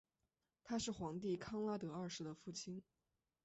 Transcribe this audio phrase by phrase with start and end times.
[0.63, 2.81] 他是皇帝康拉德二世的父亲。